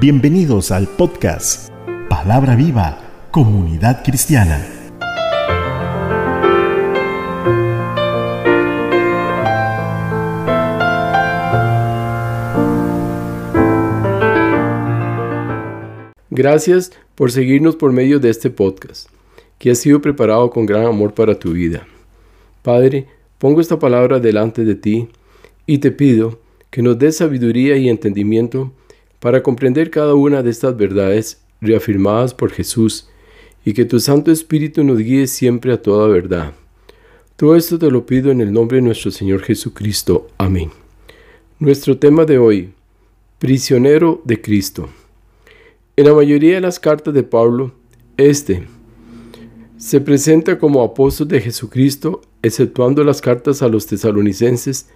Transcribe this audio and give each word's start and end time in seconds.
Bienvenidos 0.00 0.70
al 0.70 0.86
podcast 0.86 1.72
Palabra 2.08 2.54
Viva, 2.54 3.26
Comunidad 3.32 4.04
Cristiana. 4.04 4.64
Gracias 16.30 16.92
por 17.16 17.32
seguirnos 17.32 17.74
por 17.74 17.92
medio 17.92 18.20
de 18.20 18.30
este 18.30 18.50
podcast, 18.50 19.08
que 19.58 19.72
ha 19.72 19.74
sido 19.74 20.00
preparado 20.00 20.48
con 20.50 20.64
gran 20.64 20.86
amor 20.86 21.12
para 21.12 21.36
tu 21.36 21.54
vida. 21.54 21.88
Padre, 22.62 23.08
pongo 23.38 23.60
esta 23.60 23.80
palabra 23.80 24.20
delante 24.20 24.64
de 24.64 24.76
ti 24.76 25.08
y 25.66 25.78
te 25.78 25.90
pido 25.90 26.38
que 26.70 26.82
nos 26.82 27.00
dé 27.00 27.10
sabiduría 27.10 27.76
y 27.76 27.88
entendimiento 27.88 28.72
para 29.20 29.42
comprender 29.42 29.90
cada 29.90 30.14
una 30.14 30.42
de 30.42 30.50
estas 30.50 30.76
verdades 30.76 31.40
reafirmadas 31.60 32.34
por 32.34 32.50
Jesús 32.50 33.08
y 33.64 33.72
que 33.72 33.84
tu 33.84 34.00
Santo 34.00 34.30
Espíritu 34.30 34.84
nos 34.84 34.98
guíe 34.98 35.26
siempre 35.26 35.72
a 35.72 35.82
toda 35.82 36.08
verdad. 36.08 36.52
Todo 37.36 37.56
esto 37.56 37.78
te 37.78 37.90
lo 37.90 38.06
pido 38.06 38.30
en 38.30 38.40
el 38.40 38.52
nombre 38.52 38.76
de 38.76 38.82
nuestro 38.82 39.10
Señor 39.10 39.42
Jesucristo. 39.42 40.28
Amén. 40.38 40.70
Nuestro 41.58 41.98
tema 41.98 42.24
de 42.24 42.38
hoy, 42.38 42.72
prisionero 43.38 44.22
de 44.24 44.40
Cristo. 44.40 44.88
En 45.96 46.06
la 46.06 46.14
mayoría 46.14 46.54
de 46.54 46.60
las 46.60 46.78
cartas 46.78 47.12
de 47.14 47.22
Pablo, 47.22 47.72
este 48.16 48.66
se 49.76 50.00
presenta 50.00 50.58
como 50.58 50.82
apóstol 50.82 51.28
de 51.28 51.40
Jesucristo, 51.40 52.22
exceptuando 52.42 53.04
las 53.04 53.20
cartas 53.20 53.62
a 53.62 53.68
los 53.68 53.86
tesalonicenses, 53.86 54.88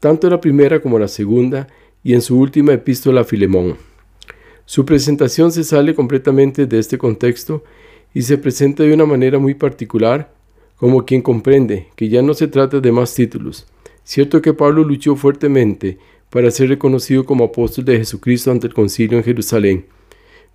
tanto 0.00 0.30
la 0.30 0.40
primera 0.40 0.80
como 0.80 0.98
la 0.98 1.08
segunda, 1.08 1.68
y 2.02 2.14
en 2.14 2.22
su 2.22 2.38
última 2.38 2.72
epístola 2.72 3.22
a 3.22 3.24
Filemón. 3.24 3.76
Su 4.64 4.84
presentación 4.84 5.52
se 5.52 5.64
sale 5.64 5.94
completamente 5.94 6.66
de 6.66 6.78
este 6.78 6.96
contexto 6.96 7.64
y 8.14 8.22
se 8.22 8.38
presenta 8.38 8.82
de 8.82 8.94
una 8.94 9.06
manera 9.06 9.38
muy 9.38 9.54
particular, 9.54 10.32
como 10.76 11.04
quien 11.04 11.22
comprende 11.22 11.88
que 11.96 12.08
ya 12.08 12.22
no 12.22 12.34
se 12.34 12.48
trata 12.48 12.80
de 12.80 12.92
más 12.92 13.14
títulos. 13.14 13.66
Cierto 14.04 14.40
que 14.40 14.54
Pablo 14.54 14.82
luchó 14.82 15.14
fuertemente 15.16 15.98
para 16.30 16.50
ser 16.50 16.68
reconocido 16.68 17.24
como 17.24 17.44
apóstol 17.44 17.84
de 17.84 17.98
Jesucristo 17.98 18.50
ante 18.50 18.68
el 18.68 18.74
concilio 18.74 19.18
en 19.18 19.24
Jerusalén, 19.24 19.84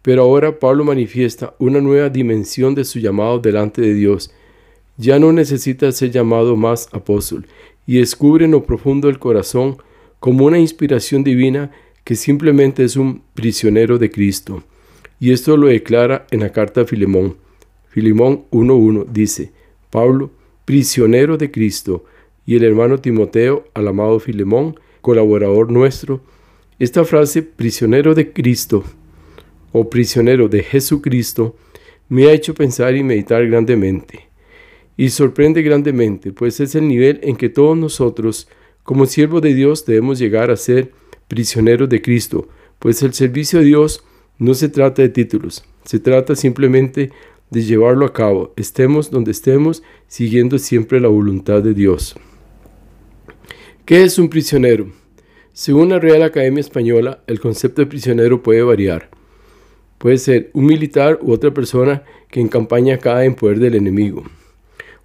pero 0.02 0.24
ahora 0.24 0.60
Pablo 0.60 0.84
manifiesta 0.84 1.54
una 1.60 1.82
nueva 1.82 2.10
dimensión 2.10 2.76
de 2.76 2.86
su 2.86 3.00
llamado 3.00 3.40
delante 3.40 3.82
de 3.82 3.94
Dios. 3.94 4.32
Ya 4.98 5.20
no 5.20 5.32
necesita 5.32 5.92
ser 5.92 6.12
llamado 6.12 6.56
más 6.56 6.88
apóstol 6.92 7.46
y 7.86 7.98
descubre 7.98 8.46
en 8.46 8.52
lo 8.52 8.64
profundo 8.64 9.08
del 9.08 9.20
corazón 9.20 9.78
como 10.26 10.46
una 10.48 10.58
inspiración 10.58 11.24
divina 11.24 11.70
que 12.04 12.16
simplemente 12.16 12.84
es 12.84 12.96
un 12.96 13.22
prisionero 13.36 14.00
de 14.00 14.10
Cristo. 14.10 14.64
Y 15.20 15.32
esto 15.32 15.56
lo 15.56 15.68
declara 15.68 16.26
en 16.32 16.40
la 16.40 16.52
carta 16.52 16.82
a 16.82 16.86
Filemón. 16.86 17.38
Filemón 17.90 18.46
1.1 18.50 19.06
dice, 19.12 19.52
Pablo, 19.92 20.32
prisionero 20.66 21.38
de 21.38 21.52
Cristo, 21.52 22.06
y 22.44 22.56
el 22.56 22.64
hermano 22.64 22.98
Timoteo, 22.98 23.68
al 23.76 23.88
amado 23.88 24.20
Filemón, 24.20 24.80
colaborador 25.02 25.72
nuestro. 25.72 26.22
Esta 26.80 27.06
frase, 27.06 27.44
prisionero 27.44 28.16
de 28.16 28.34
Cristo, 28.34 28.84
o 29.74 29.92
prisionero 29.92 30.50
de 30.50 30.64
Jesucristo, 30.64 31.56
me 32.10 32.26
ha 32.26 32.32
hecho 32.32 32.56
pensar 32.56 32.96
y 32.96 33.04
meditar 33.04 33.46
grandemente. 33.46 34.28
Y 34.98 35.10
sorprende 35.10 35.62
grandemente, 35.62 36.32
pues 36.32 36.60
es 36.62 36.74
el 36.74 36.88
nivel 36.88 37.20
en 37.22 37.36
que 37.36 37.50
todos 37.50 37.78
nosotros, 37.78 38.48
como 38.86 39.08
siervos 39.08 39.42
de 39.42 39.56
Dios 39.56 39.84
debemos 39.84 40.20
llegar 40.20 40.52
a 40.52 40.56
ser 40.56 40.92
prisioneros 41.28 41.90
de 41.90 42.04
Cristo, 42.04 42.48
pues 42.78 43.02
el 43.02 43.14
servicio 43.16 43.60
a 43.60 43.64
Dios 43.64 44.04
no 44.38 44.54
se 44.54 44.70
trata 44.70 45.02
de 45.02 45.10
títulos, 45.10 45.66
se 45.84 45.98
trata 45.98 46.36
simplemente 46.36 47.10
de 47.50 47.64
llevarlo 47.64 48.06
a 48.06 48.14
cabo, 48.14 48.54
estemos 48.58 49.10
donde 49.10 49.32
estemos, 49.32 49.82
siguiendo 50.08 50.60
siempre 50.60 51.00
la 51.00 51.08
voluntad 51.08 51.64
de 51.64 51.74
Dios. 51.74 52.16
¿Qué 53.86 54.04
es 54.04 54.20
un 54.20 54.30
prisionero? 54.30 54.92
Según 55.52 55.90
la 55.90 55.98
Real 55.98 56.22
Academia 56.22 56.62
Española, 56.62 57.24
el 57.26 57.40
concepto 57.40 57.82
de 57.82 57.88
prisionero 57.88 58.44
puede 58.44 58.62
variar. 58.62 59.10
Puede 59.98 60.20
ser 60.20 60.52
un 60.54 60.68
militar 60.68 61.18
u 61.24 61.32
otra 61.32 61.52
persona 61.52 62.04
que 62.30 62.40
en 62.40 62.50
campaña 62.50 63.00
cae 63.00 63.26
en 63.26 63.34
poder 63.34 63.60
del 63.60 63.74
enemigo. 63.74 64.26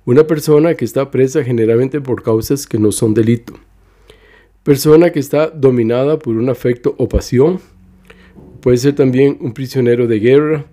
Una 0.05 0.27
persona 0.27 0.75
que 0.75 0.85
está 0.85 1.11
presa 1.11 1.43
generalmente 1.43 2.03
por 2.03 2.23
causas 2.23 2.67
que 2.67 2.79
no 2.79 2.93
son 2.93 3.15
delito 3.15 3.55
Persona 4.63 5.09
que 5.11 5.21
está 5.21 5.49
dominada 5.49 6.19
por 6.19 6.37
un 6.37 6.51
afecto 6.51 6.95
o 6.99 7.09
pasión. 7.09 7.61
Puede 8.61 8.77
ser 8.77 8.95
también 8.95 9.39
un 9.41 9.55
prisionero 9.55 10.07
de 10.07 10.21
guerra. 10.21 10.67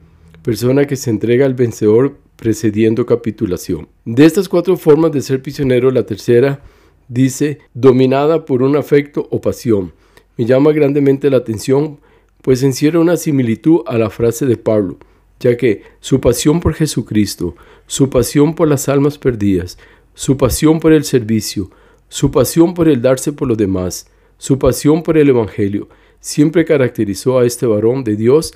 Persona 0.44 0.86
que 0.86 0.98
se 0.98 1.10
entrega 1.10 1.46
al 1.46 1.54
vencedor 1.54 2.18
precediendo 2.36 3.06
capitulación. 3.06 3.88
De 4.04 4.26
estas 4.26 4.50
cuatro 4.50 4.76
formas 4.76 5.14
de 5.14 5.22
ser 5.22 5.42
prisionero, 5.42 5.90
la 5.90 6.06
tercera 6.06 6.62
dice 7.08 7.60
dominada 7.74 8.44
por 8.44 8.62
un 8.62 8.76
afecto 8.76 9.26
o 9.32 9.40
pasión. 9.40 9.94
Me 10.36 10.44
llama 10.44 10.74
grandemente 10.74 11.30
la 11.30 11.38
atención, 11.38 12.00
pues 12.42 12.64
encierra 12.64 13.00
una 13.00 13.16
similitud 13.16 13.82
a 13.88 13.98
la 13.98 14.10
frase 14.10 14.46
de 14.46 14.58
Pablo, 14.58 14.98
ya 15.40 15.56
que 15.56 15.84
su 16.02 16.20
pasión 16.20 16.60
por 16.60 16.74
Jesucristo, 16.74 17.56
su 17.88 18.10
pasión 18.10 18.54
por 18.54 18.68
las 18.68 18.90
almas 18.90 19.18
perdidas, 19.18 19.78
su 20.14 20.36
pasión 20.36 20.82
por 20.82 20.92
el 20.92 21.06
servicio, 21.06 21.72
su 22.10 22.32
pasión 22.32 22.74
por 22.74 22.88
el 22.88 23.02
darse 23.02 23.34
por 23.34 23.48
los 23.48 23.58
demás, 23.58 24.08
su 24.38 24.58
pasión 24.60 25.04
por 25.04 25.18
el 25.18 25.30
Evangelio, 25.30 25.90
siempre 26.20 26.66
caracterizó 26.66 27.40
a 27.40 27.46
este 27.46 27.66
varón 27.66 28.04
de 28.04 28.16
Dios 28.16 28.54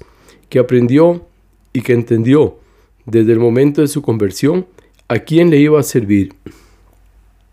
que 0.50 0.60
aprendió 0.60 1.26
y 1.74 1.82
que 1.82 1.94
entendió 1.94 2.58
desde 3.06 3.34
el 3.34 3.40
momento 3.40 3.82
de 3.82 3.88
su 3.88 4.02
conversión 4.02 4.68
a 5.08 5.20
quién 5.20 5.50
le 5.50 5.58
iba 5.58 5.80
a 5.80 5.84
servir 5.84 6.34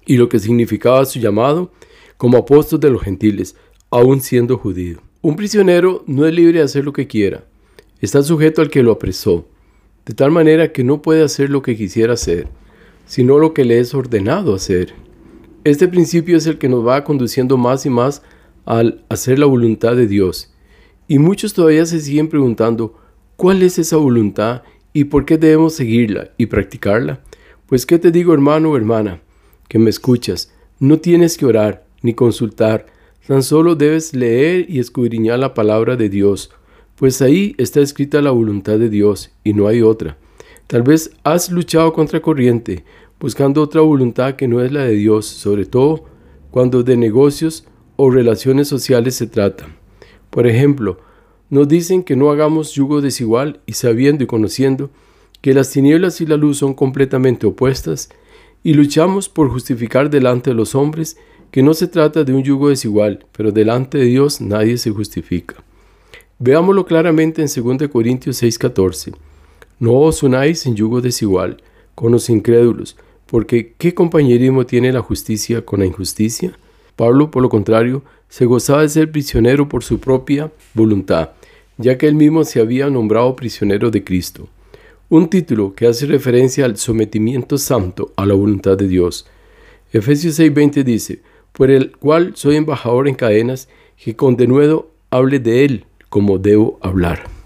y 0.06 0.16
lo 0.16 0.28
que 0.28 0.38
significaba 0.38 1.04
su 1.04 1.18
llamado 1.18 1.70
como 2.16 2.38
apóstol 2.38 2.80
de 2.80 2.90
los 2.90 3.02
gentiles, 3.02 3.56
aún 3.90 4.20
siendo 4.20 4.58
judío. 4.58 5.00
Un 5.22 5.36
prisionero 5.36 6.02
no 6.06 6.26
es 6.26 6.34
libre 6.34 6.58
de 6.58 6.64
hacer 6.64 6.84
lo 6.84 6.92
que 6.92 7.06
quiera, 7.06 7.44
está 8.00 8.22
sujeto 8.22 8.62
al 8.62 8.70
que 8.70 8.82
lo 8.82 8.92
apresó, 8.92 9.46
de 10.06 10.14
tal 10.14 10.30
manera 10.30 10.72
que 10.72 10.84
no 10.84 11.02
puede 11.02 11.22
hacer 11.22 11.50
lo 11.50 11.62
que 11.62 11.76
quisiera 11.76 12.14
hacer, 12.14 12.48
sino 13.06 13.38
lo 13.38 13.54
que 13.54 13.64
le 13.64 13.78
es 13.78 13.94
ordenado 13.94 14.54
hacer. 14.54 14.94
Este 15.64 15.88
principio 15.88 16.36
es 16.36 16.46
el 16.46 16.58
que 16.58 16.68
nos 16.68 16.86
va 16.86 17.04
conduciendo 17.04 17.56
más 17.56 17.84
y 17.84 17.90
más 17.90 18.22
al 18.64 19.04
hacer 19.08 19.38
la 19.38 19.46
voluntad 19.46 19.96
de 19.96 20.06
Dios. 20.06 20.54
Y 21.08 21.18
muchos 21.18 21.52
todavía 21.52 21.84
se 21.84 22.00
siguen 22.00 22.28
preguntando, 22.28 22.94
¿cuál 23.36 23.62
es 23.62 23.78
esa 23.78 23.96
voluntad 23.96 24.62
y 24.92 25.04
por 25.04 25.24
qué 25.24 25.36
debemos 25.36 25.74
seguirla 25.74 26.30
y 26.36 26.46
practicarla? 26.46 27.22
Pues 27.66 27.86
qué 27.86 27.98
te 27.98 28.10
digo 28.10 28.32
hermano 28.32 28.70
o 28.70 28.76
hermana, 28.76 29.20
que 29.68 29.78
me 29.78 29.90
escuchas, 29.90 30.52
no 30.78 30.98
tienes 30.98 31.36
que 31.36 31.46
orar 31.46 31.86
ni 32.02 32.14
consultar, 32.14 32.86
tan 33.26 33.42
solo 33.42 33.74
debes 33.74 34.14
leer 34.14 34.66
y 34.70 34.78
escudriñar 34.78 35.38
la 35.38 35.54
palabra 35.54 35.96
de 35.96 36.08
Dios, 36.08 36.50
pues 36.94 37.20
ahí 37.20 37.54
está 37.58 37.80
escrita 37.80 38.22
la 38.22 38.30
voluntad 38.30 38.78
de 38.78 38.88
Dios 38.88 39.30
y 39.44 39.52
no 39.54 39.66
hay 39.66 39.82
otra. 39.82 40.18
Tal 40.66 40.82
vez 40.82 41.10
has 41.24 41.50
luchado 41.50 41.92
contra 41.92 42.20
corriente, 42.20 42.84
buscando 43.20 43.62
otra 43.62 43.80
voluntad 43.80 44.36
que 44.36 44.48
no 44.48 44.62
es 44.62 44.72
la 44.72 44.84
de 44.84 44.94
Dios, 44.94 45.26
sobre 45.26 45.66
todo 45.66 46.04
cuando 46.50 46.82
de 46.82 46.96
negocios 46.96 47.64
o 47.96 48.10
relaciones 48.10 48.68
sociales 48.68 49.16
se 49.16 49.26
trata. 49.26 49.66
Por 50.30 50.46
ejemplo, 50.46 50.98
nos 51.50 51.68
dicen 51.68 52.02
que 52.02 52.16
no 52.16 52.30
hagamos 52.30 52.72
yugo 52.72 53.00
desigual 53.00 53.60
y 53.66 53.72
sabiendo 53.72 54.24
y 54.24 54.26
conociendo 54.26 54.90
que 55.40 55.54
las 55.54 55.70
tinieblas 55.70 56.20
y 56.20 56.26
la 56.26 56.36
luz 56.36 56.58
son 56.58 56.74
completamente 56.74 57.46
opuestas, 57.46 58.08
y 58.64 58.74
luchamos 58.74 59.28
por 59.28 59.48
justificar 59.50 60.10
delante 60.10 60.50
de 60.50 60.56
los 60.56 60.74
hombres 60.74 61.16
que 61.50 61.62
no 61.62 61.74
se 61.74 61.86
trata 61.86 62.24
de 62.24 62.34
un 62.34 62.42
yugo 62.42 62.68
desigual, 62.68 63.24
pero 63.32 63.52
delante 63.52 63.98
de 63.98 64.04
Dios 64.04 64.40
nadie 64.40 64.76
se 64.78 64.90
justifica. 64.90 65.62
Veámoslo 66.38 66.84
claramente 66.84 67.40
en 67.40 67.48
2 67.48 67.88
Corintios 67.88 68.42
6:14. 68.42 69.14
No 69.78 69.94
os 69.94 70.22
unáis 70.22 70.66
en 70.66 70.74
yugo 70.74 71.00
desigual 71.00 71.62
con 71.94 72.12
los 72.12 72.28
incrédulos, 72.28 72.96
porque 73.30 73.74
¿qué 73.76 73.94
compañerismo 73.94 74.64
tiene 74.64 74.90
la 74.90 75.02
justicia 75.02 75.64
con 75.64 75.80
la 75.80 75.86
injusticia? 75.86 76.58
Pablo, 76.96 77.30
por 77.30 77.42
lo 77.42 77.50
contrario, 77.50 78.02
se 78.28 78.46
gozaba 78.46 78.82
de 78.82 78.88
ser 78.88 79.12
prisionero 79.12 79.68
por 79.68 79.84
su 79.84 80.00
propia 80.00 80.50
voluntad, 80.74 81.30
ya 81.76 81.98
que 81.98 82.08
él 82.08 82.14
mismo 82.14 82.44
se 82.44 82.60
había 82.60 82.88
nombrado 82.88 83.36
prisionero 83.36 83.90
de 83.90 84.02
Cristo. 84.02 84.48
Un 85.10 85.28
título 85.28 85.74
que 85.74 85.86
hace 85.86 86.06
referencia 86.06 86.64
al 86.64 86.78
sometimiento 86.78 87.58
santo 87.58 88.12
a 88.16 88.24
la 88.24 88.34
voluntad 88.34 88.76
de 88.78 88.88
Dios. 88.88 89.26
Efesios 89.92 90.38
6:20 90.38 90.82
dice, 90.82 91.20
por 91.52 91.70
el 91.70 91.96
cual 91.96 92.32
soy 92.34 92.56
embajador 92.56 93.08
en 93.08 93.14
cadenas, 93.14 93.68
que 94.02 94.16
con 94.16 94.36
denuedo 94.36 94.90
hable 95.10 95.38
de 95.38 95.64
él 95.64 95.84
como 96.08 96.38
debo 96.38 96.78
hablar. 96.80 97.37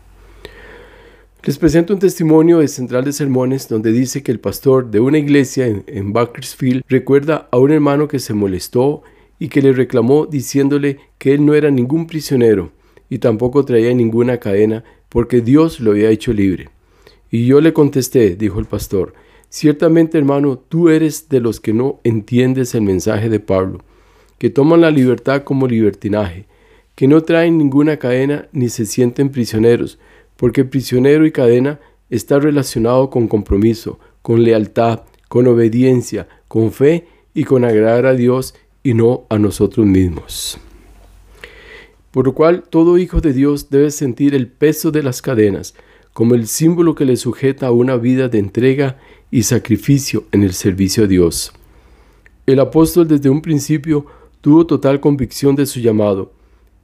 Les 1.45 1.59
presento 1.59 1.93
un 1.93 1.99
testimonio 1.99 2.61
de 2.61 2.69
Central 2.69 3.05
de 3.05 3.13
Sermones 3.13 3.69
donde 3.69 3.91
dice 3.91 4.23
que 4.23 4.31
el 4.31 4.39
pastor 4.39 4.93
de 4.93 5.01
una 5.01 5.19
iglesia 5.19 5.67
en, 5.67 5.83
en 5.89 6.13
Bakersfield 6.13 6.85
recuerda 6.89 7.49
a 7.51 7.59
un 7.59 7.73
hermano 7.73 8.07
que 8.07 8.21
se 8.21 8.33
molestó 8.33 9.03
y 9.41 9.49
que 9.49 9.61
le 9.61 9.73
reclamó 9.73 10.27
diciéndole 10.27 11.01
que 11.19 11.35
él 11.35 11.45
no 11.45 11.55
era 11.55 11.73
ningún 11.73 12.07
prisionero 12.07 12.71
y 13.11 13.19
tampoco 13.19 13.65
traía 13.65 13.93
ninguna 13.93 14.39
cadena, 14.39 14.85
porque 15.09 15.41
Dios 15.41 15.81
lo 15.81 15.91
había 15.91 16.11
hecho 16.11 16.33
libre. 16.33 16.69
Y 17.29 17.45
yo 17.47 17.61
le 17.61 17.73
contesté, 17.73 18.37
dijo 18.37 18.61
el 18.61 18.67
pastor, 18.67 19.13
ciertamente 19.49 20.19
hermano, 20.19 20.61
tú 20.61 20.91
eres 20.91 21.29
de 21.29 21.41
los 21.41 21.59
que 21.59 21.73
no 21.73 21.99
entiendes 22.05 22.73
el 22.77 22.83
mensaje 22.83 23.29
de 23.29 23.41
Pablo, 23.41 23.81
que 24.39 24.49
toman 24.49 24.81
la 24.81 24.93
libertad 24.93 25.43
como 25.43 25.67
libertinaje, 25.67 26.47
que 26.95 27.09
no 27.09 27.23
traen 27.23 27.59
ninguna 27.59 27.97
cadena 27.97 28.49
ni 28.53 28.69
se 28.69 28.87
sienten 28.87 29.31
prisioneros, 29.31 29.99
porque 30.43 30.65
prisionero 30.65 31.25
y 31.25 31.31
cadena 31.31 31.79
está 32.11 32.41
relacionado 32.41 33.11
con 33.11 33.29
compromiso, 33.29 34.01
con 34.23 34.43
lealtad, 34.43 35.03
con 35.29 35.47
obediencia, 35.47 36.27
con 36.49 36.73
fe 36.73 37.07
y 37.33 37.45
con 37.45 37.65
agradar 37.65 38.07
a 38.07 38.15
Dios 38.15 38.57
y 38.83 38.95
no 38.95 39.23
a 39.29 39.39
nosotros 39.39 39.87
mismos. 39.87 40.59
Por 42.11 42.27
lo 42.27 42.35
cual 42.35 42.65
todo 42.69 42.99
hijo 42.99 43.21
de 43.21 43.33
Dios 43.33 43.71
debe 43.71 43.93
sentir 43.93 44.35
el 44.35 44.49
peso 44.49 44.91
de 44.91 45.05
las 45.05 45.23
cadenas 45.23 45.77
como 46.13 46.35
el 46.35 46.49
símbolo 46.49 46.97
que 46.97 47.05
le 47.05 47.17
sujeta 47.17 47.69
a 47.69 47.71
una 47.71 47.97
vida 47.97 48.29
de 48.29 48.41
entrega 48.41 48.99
y 49.31 49.45
sacrificio 49.45 50.25
en 50.33 50.43
el 50.43 50.55
servicio 50.55 51.05
a 51.05 51.07
Dios. 51.07 51.53
El 52.47 52.59
apóstol 52.59 53.07
desde 53.07 53.31
un 53.31 53.43
principio 53.43 54.07
tuvo 54.41 54.67
total 54.67 54.99
convicción 54.99 55.55
de 55.55 55.67
su 55.67 55.79
llamado. 55.79 56.33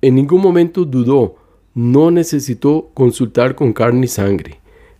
En 0.00 0.14
ningún 0.14 0.42
momento 0.42 0.84
dudó, 0.84 1.37
no 1.78 2.10
necesitó 2.10 2.90
consultar 2.92 3.54
con 3.54 3.72
carne 3.72 4.06
y 4.06 4.08
sangre. 4.08 4.58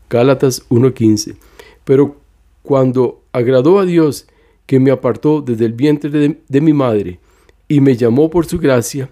Gálatas 0.09 0.69
1.15. 0.69 1.35
Pero 1.83 2.19
cuando 2.63 3.21
agradó 3.33 3.81
a 3.81 3.85
Dios 3.85 4.29
que 4.65 4.79
me 4.79 4.93
apartó 4.93 5.41
desde 5.41 5.65
el 5.65 5.73
vientre 5.73 6.09
de, 6.09 6.61
mi 6.61 6.73
madre 6.73 7.19
y 7.67 7.81
me 7.81 7.97
llamó 7.97 8.31
por 8.31 8.47
su 8.47 8.61
gracia, 8.61 9.11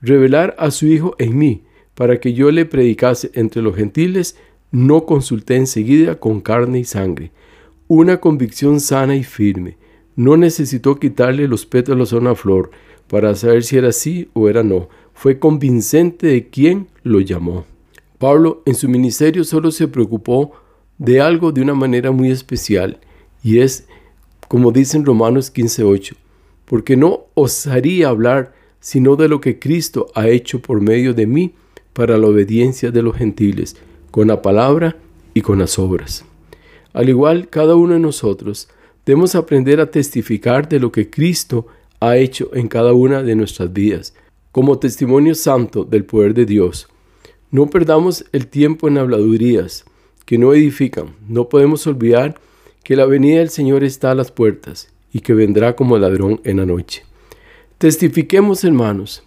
revelar 0.00 0.54
a 0.60 0.70
su 0.70 0.86
Hijo 0.86 1.16
en 1.18 1.36
mí, 1.36 1.62
para 1.96 2.20
que 2.20 2.34
yo 2.34 2.52
le 2.52 2.66
predicase 2.66 3.32
entre 3.34 3.62
los 3.62 3.74
gentiles, 3.74 4.36
no 4.70 5.04
consulté 5.04 5.56
enseguida 5.56 6.20
con 6.20 6.40
carne 6.40 6.78
y 6.78 6.84
sangre. 6.84 7.32
Una 7.88 8.20
convicción 8.20 8.78
sana 8.78 9.16
y 9.16 9.24
firme. 9.24 9.76
No 10.14 10.36
necesitó 10.36 11.00
quitarle 11.00 11.48
los 11.48 11.66
pétalos 11.66 12.12
a 12.12 12.18
una 12.18 12.36
flor 12.36 12.70
para 13.08 13.34
saber 13.34 13.64
si 13.64 13.76
era 13.76 13.90
sí 13.90 14.28
o 14.34 14.48
era 14.48 14.62
no. 14.62 14.88
Fue 15.22 15.38
convincente 15.38 16.26
de 16.26 16.48
quién 16.48 16.88
lo 17.04 17.20
llamó. 17.20 17.64
Pablo 18.18 18.60
en 18.66 18.74
su 18.74 18.88
ministerio 18.88 19.44
solo 19.44 19.70
se 19.70 19.86
preocupó 19.86 20.50
de 20.98 21.20
algo 21.20 21.52
de 21.52 21.62
una 21.62 21.74
manera 21.74 22.10
muy 22.10 22.32
especial, 22.32 22.98
y 23.40 23.60
es, 23.60 23.86
como 24.48 24.72
dicen 24.72 25.04
Romanos 25.04 25.54
15:8, 25.54 26.16
porque 26.64 26.96
no 26.96 27.26
osaría 27.34 28.08
hablar 28.08 28.52
sino 28.80 29.14
de 29.14 29.28
lo 29.28 29.40
que 29.40 29.60
Cristo 29.60 30.08
ha 30.16 30.26
hecho 30.26 30.60
por 30.60 30.80
medio 30.80 31.14
de 31.14 31.28
mí 31.28 31.52
para 31.92 32.18
la 32.18 32.26
obediencia 32.26 32.90
de 32.90 33.02
los 33.02 33.14
gentiles, 33.14 33.76
con 34.10 34.26
la 34.26 34.42
palabra 34.42 34.96
y 35.34 35.42
con 35.42 35.60
las 35.60 35.78
obras. 35.78 36.24
Al 36.92 37.08
igual, 37.08 37.48
cada 37.48 37.76
uno 37.76 37.94
de 37.94 38.00
nosotros 38.00 38.68
debemos 39.06 39.36
aprender 39.36 39.78
a 39.78 39.88
testificar 39.88 40.68
de 40.68 40.80
lo 40.80 40.90
que 40.90 41.10
Cristo 41.10 41.68
ha 42.00 42.16
hecho 42.16 42.50
en 42.54 42.66
cada 42.66 42.92
una 42.92 43.22
de 43.22 43.36
nuestras 43.36 43.72
vidas, 43.72 44.14
como 44.52 44.78
testimonio 44.78 45.34
santo 45.34 45.84
del 45.84 46.04
poder 46.04 46.34
de 46.34 46.46
Dios. 46.46 46.88
No 47.50 47.68
perdamos 47.68 48.24
el 48.32 48.46
tiempo 48.46 48.86
en 48.86 48.98
habladurías 48.98 49.84
que 50.26 50.38
no 50.38 50.52
edifican. 50.54 51.16
No 51.26 51.48
podemos 51.48 51.86
olvidar 51.86 52.38
que 52.84 52.96
la 52.96 53.06
venida 53.06 53.38
del 53.38 53.50
Señor 53.50 53.82
está 53.82 54.10
a 54.10 54.14
las 54.14 54.30
puertas 54.30 54.92
y 55.12 55.20
que 55.20 55.34
vendrá 55.34 55.74
como 55.74 55.98
ladrón 55.98 56.40
en 56.44 56.58
la 56.58 56.66
noche. 56.66 57.04
Testifiquemos, 57.78 58.64
hermanos, 58.64 59.22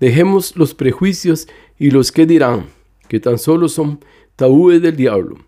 dejemos 0.00 0.56
los 0.56 0.74
prejuicios 0.74 1.48
y 1.78 1.90
los 1.90 2.12
que 2.12 2.26
dirán, 2.26 2.66
que 3.08 3.20
tan 3.20 3.38
solo 3.38 3.68
son 3.68 4.00
tabúes 4.36 4.82
del 4.82 4.96
diablo, 4.96 5.38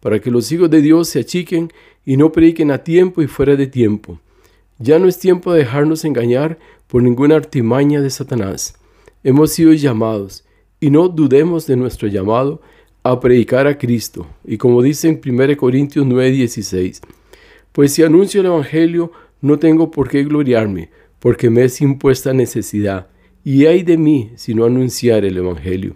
para 0.00 0.20
que 0.20 0.30
los 0.30 0.50
hijos 0.52 0.70
de 0.70 0.82
Dios 0.82 1.08
se 1.08 1.20
achiquen 1.20 1.72
y 2.04 2.16
no 2.16 2.32
prediquen 2.32 2.70
a 2.70 2.84
tiempo 2.84 3.22
y 3.22 3.26
fuera 3.26 3.56
de 3.56 3.66
tiempo. 3.66 4.20
Ya 4.78 4.98
no 4.98 5.06
es 5.06 5.18
tiempo 5.18 5.52
de 5.52 5.60
dejarnos 5.60 6.04
engañar 6.04 6.58
por 6.88 7.02
ninguna 7.02 7.36
artimaña 7.36 8.00
de 8.00 8.10
Satanás. 8.10 8.74
Hemos 9.22 9.52
sido 9.52 9.72
llamados, 9.72 10.44
y 10.80 10.90
no 10.90 11.08
dudemos 11.08 11.66
de 11.66 11.76
nuestro 11.76 12.08
llamado 12.08 12.60
a 13.04 13.20
predicar 13.20 13.66
a 13.66 13.78
Cristo. 13.78 14.26
Y 14.44 14.58
como 14.58 14.82
dice 14.82 15.08
en 15.08 15.20
1 15.24 15.56
Corintios 15.56 16.04
9:16, 16.04 17.00
pues 17.72 17.92
si 17.92 18.02
anuncio 18.02 18.40
el 18.40 18.48
Evangelio, 18.48 19.12
no 19.40 19.58
tengo 19.58 19.90
por 19.90 20.08
qué 20.08 20.24
gloriarme, 20.24 20.90
porque 21.20 21.50
me 21.50 21.64
es 21.64 21.80
impuesta 21.80 22.32
necesidad, 22.32 23.08
y 23.44 23.66
hay 23.66 23.82
de 23.82 23.96
mí 23.96 24.32
si 24.36 24.54
no 24.54 24.64
anunciar 24.64 25.24
el 25.24 25.36
Evangelio. 25.36 25.94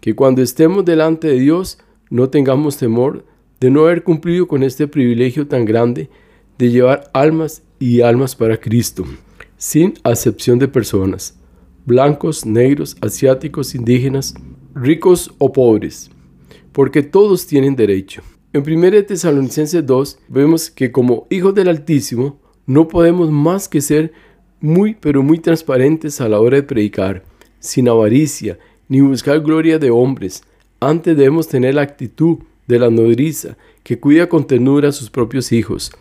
Que 0.00 0.14
cuando 0.14 0.40
estemos 0.40 0.84
delante 0.84 1.28
de 1.28 1.38
Dios 1.38 1.78
no 2.10 2.30
tengamos 2.30 2.76
temor 2.76 3.24
de 3.58 3.70
no 3.70 3.86
haber 3.86 4.04
cumplido 4.04 4.46
con 4.46 4.62
este 4.62 4.86
privilegio 4.86 5.48
tan 5.48 5.64
grande 5.64 6.10
de 6.58 6.70
llevar 6.70 7.10
almas 7.12 7.62
y 7.78 8.00
almas 8.00 8.34
para 8.36 8.58
Cristo, 8.58 9.04
sin 9.56 9.94
acepción 10.02 10.58
de 10.58 10.68
personas, 10.68 11.38
blancos, 11.84 12.46
negros, 12.46 12.96
asiáticos, 13.00 13.74
indígenas, 13.74 14.34
ricos 14.74 15.32
o 15.38 15.52
pobres, 15.52 16.10
porque 16.72 17.02
todos 17.02 17.46
tienen 17.46 17.76
derecho. 17.76 18.22
En 18.52 18.62
1 18.62 19.04
Tesalonicenses 19.06 19.84
2 19.84 20.18
vemos 20.28 20.70
que 20.70 20.92
como 20.92 21.26
hijos 21.30 21.54
del 21.54 21.68
Altísimo 21.68 22.40
no 22.66 22.88
podemos 22.88 23.30
más 23.30 23.68
que 23.68 23.80
ser 23.80 24.12
muy 24.60 24.94
pero 24.94 25.22
muy 25.22 25.38
transparentes 25.38 26.20
a 26.20 26.28
la 26.28 26.40
hora 26.40 26.56
de 26.56 26.62
predicar, 26.62 27.24
sin 27.58 27.88
avaricia, 27.88 28.58
ni 28.88 29.00
buscar 29.00 29.40
gloria 29.40 29.78
de 29.78 29.90
hombres. 29.90 30.42
Antes 30.80 31.16
debemos 31.16 31.48
tener 31.48 31.74
la 31.74 31.82
actitud 31.82 32.38
de 32.66 32.78
la 32.78 32.90
nodriza, 32.90 33.56
que 33.82 33.98
cuida 33.98 34.28
con 34.28 34.46
ternura 34.46 34.88
a 34.88 34.92
sus 34.92 35.10
propios 35.10 35.52
hijos, 35.52 35.92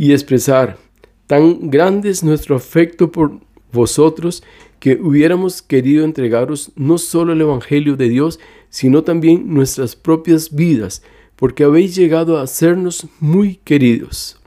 y 0.00 0.12
expresar, 0.12 0.78
tan 1.26 1.68
grande 1.68 2.08
es 2.08 2.24
nuestro 2.24 2.56
afecto 2.56 3.12
por 3.12 3.38
vosotros, 3.70 4.42
que 4.78 4.94
hubiéramos 4.94 5.60
querido 5.60 6.06
entregaros 6.06 6.72
no 6.74 6.96
solo 6.96 7.34
el 7.34 7.42
Evangelio 7.42 7.98
de 7.98 8.08
Dios, 8.08 8.40
sino 8.70 9.04
también 9.04 9.52
nuestras 9.52 9.96
propias 9.96 10.54
vidas, 10.54 11.02
porque 11.36 11.64
habéis 11.64 11.94
llegado 11.94 12.38
a 12.38 12.44
hacernos 12.44 13.08
muy 13.20 13.56
queridos. 13.56 14.40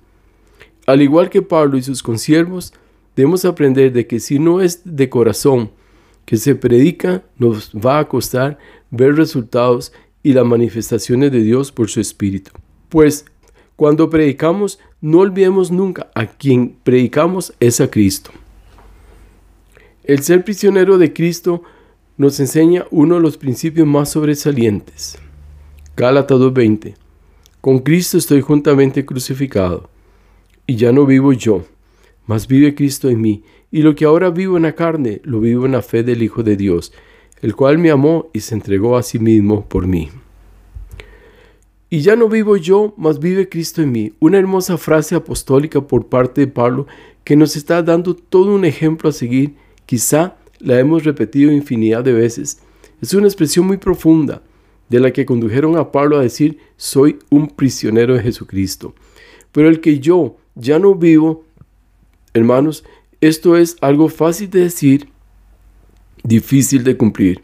Al 0.87 1.03
igual 1.03 1.29
que 1.29 1.43
Pablo 1.43 1.77
y 1.77 1.83
sus 1.83 2.01
consiervos, 2.01 2.73
debemos 3.15 3.45
aprender 3.45 3.93
de 3.93 4.07
que 4.07 4.19
si 4.19 4.39
no 4.39 4.59
es 4.59 4.81
de 4.83 5.07
corazón 5.07 5.69
que 6.25 6.37
se 6.37 6.55
predica, 6.55 7.25
nos 7.37 7.69
va 7.73 7.99
a 7.99 8.07
costar 8.07 8.57
ver 8.89 9.15
resultados 9.15 9.93
y 10.23 10.33
las 10.33 10.47
manifestaciones 10.47 11.31
de 11.31 11.43
Dios 11.43 11.71
por 11.71 11.91
su 11.91 11.99
Espíritu. 11.99 12.49
Pues 12.89 13.25
cuando 13.75 14.09
predicamos, 14.09 14.79
no 15.03 15.19
olvidemos 15.19 15.69
nunca 15.69 16.09
a 16.15 16.27
quien 16.27 16.77
predicamos 16.81 17.53
es 17.59 17.81
a 17.81 17.91
Cristo. 17.91 18.31
El 20.05 20.23
ser 20.23 20.45
prisionero 20.45 20.97
de 20.97 21.11
Cristo 21.11 21.61
nos 22.15 22.39
enseña 22.39 22.85
uno 22.89 23.15
de 23.15 23.21
los 23.21 23.35
principios 23.35 23.85
más 23.85 24.11
sobresalientes. 24.11 25.17
Gálatas 25.97 26.39
2.20. 26.39 26.95
Con 27.59 27.79
Cristo 27.79 28.17
estoy 28.17 28.39
juntamente 28.39 29.05
crucificado, 29.05 29.89
y 30.65 30.77
ya 30.77 30.93
no 30.93 31.05
vivo 31.05 31.33
yo, 31.33 31.65
mas 32.25 32.47
vive 32.47 32.73
Cristo 32.73 33.09
en 33.09 33.19
mí, 33.19 33.43
y 33.71 33.81
lo 33.81 33.95
que 33.95 34.05
ahora 34.05 34.29
vivo 34.29 34.55
en 34.55 34.63
la 34.63 34.73
carne, 34.73 35.19
lo 35.25 35.41
vivo 35.41 35.65
en 35.65 35.73
la 35.73 35.81
fe 35.81 36.03
del 36.03 36.23
Hijo 36.23 36.43
de 36.43 36.55
Dios, 36.55 36.93
el 37.41 37.57
cual 37.57 37.77
me 37.77 37.91
amó 37.91 38.29
y 38.31 38.39
se 38.39 38.55
entregó 38.55 38.95
a 38.95 39.03
sí 39.03 39.19
mismo 39.19 39.65
por 39.65 39.85
mí. 39.85 40.09
Y 41.93 42.01
ya 42.01 42.15
no 42.15 42.27
vivo 42.27 42.57
yo, 42.57 42.95
mas 42.97 43.19
vive 43.19 43.49
Cristo 43.49 43.83
en 43.83 43.91
mí. 43.91 44.13
Una 44.19 44.39
hermosa 44.39 44.79
frase 44.79 45.13
apostólica 45.13 45.79
por 45.79 46.07
parte 46.07 46.41
de 46.41 46.47
Pablo 46.47 46.87
que 47.23 47.35
nos 47.35 47.55
está 47.55 47.83
dando 47.83 48.15
todo 48.15 48.55
un 48.55 48.65
ejemplo 48.65 49.09
a 49.09 49.13
seguir. 49.13 49.53
Quizá 49.85 50.35
la 50.57 50.79
hemos 50.79 51.03
repetido 51.03 51.51
infinidad 51.51 52.03
de 52.03 52.13
veces. 52.13 52.57
Es 52.99 53.13
una 53.13 53.27
expresión 53.27 53.67
muy 53.67 53.77
profunda 53.77 54.41
de 54.89 54.99
la 54.99 55.13
que 55.13 55.27
condujeron 55.27 55.77
a 55.77 55.91
Pablo 55.91 56.17
a 56.17 56.23
decir, 56.23 56.57
soy 56.77 57.19
un 57.29 57.47
prisionero 57.47 58.15
de 58.15 58.23
Jesucristo. 58.23 58.95
Pero 59.51 59.69
el 59.69 59.79
que 59.79 59.99
yo 59.99 60.37
ya 60.55 60.79
no 60.79 60.95
vivo, 60.95 61.45
Hermanos, 62.33 62.83
esto 63.21 63.55
es 63.55 63.77
algo 63.81 64.09
fácil 64.09 64.49
de 64.49 64.61
decir, 64.61 65.09
difícil 66.23 66.83
de 66.83 66.97
cumplir, 66.97 67.43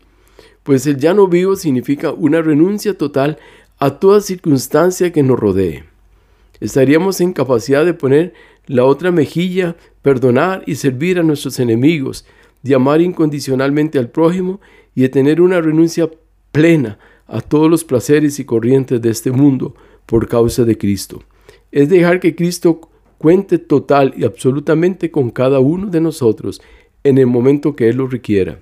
pues 0.63 0.87
el 0.87 0.97
ya 0.97 1.13
no 1.13 1.27
vivo 1.27 1.55
significa 1.55 2.11
una 2.11 2.41
renuncia 2.41 2.97
total 2.97 3.37
a 3.79 3.99
toda 3.99 4.21
circunstancia 4.21 5.11
que 5.11 5.23
nos 5.23 5.39
rodee. 5.39 5.85
Estaríamos 6.59 7.21
en 7.21 7.33
capacidad 7.33 7.85
de 7.85 7.93
poner 7.93 8.33
la 8.67 8.83
otra 8.83 9.11
mejilla, 9.11 9.77
perdonar 10.01 10.63
y 10.67 10.75
servir 10.75 11.17
a 11.17 11.23
nuestros 11.23 11.59
enemigos, 11.59 12.25
de 12.61 12.75
amar 12.75 13.01
incondicionalmente 13.01 13.97
al 13.97 14.09
prójimo 14.09 14.59
y 14.93 15.01
de 15.01 15.09
tener 15.09 15.39
una 15.41 15.61
renuncia 15.61 16.09
plena 16.51 16.99
a 17.27 17.41
todos 17.41 17.69
los 17.69 17.85
placeres 17.85 18.39
y 18.39 18.45
corrientes 18.45 19.01
de 19.01 19.09
este 19.09 19.31
mundo 19.31 19.75
por 20.05 20.27
causa 20.27 20.65
de 20.65 20.77
Cristo. 20.77 21.23
Es 21.71 21.87
dejar 21.87 22.19
que 22.19 22.35
Cristo 22.35 22.81
cuente 23.17 23.59
total 23.59 24.13
y 24.17 24.25
absolutamente 24.25 25.11
con 25.11 25.29
cada 25.29 25.59
uno 25.59 25.87
de 25.87 26.01
nosotros 26.01 26.61
en 27.03 27.17
el 27.17 27.27
momento 27.27 27.75
que 27.75 27.89
Él 27.89 27.97
lo 27.97 28.07
requiera. 28.07 28.59